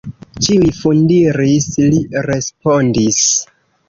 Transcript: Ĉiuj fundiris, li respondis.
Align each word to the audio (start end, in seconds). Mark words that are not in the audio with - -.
Ĉiuj 0.45 0.69
fundiris, 0.77 1.67
li 1.95 1.99
respondis. 2.29 3.21